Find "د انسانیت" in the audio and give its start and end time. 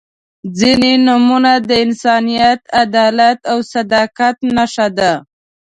1.69-2.61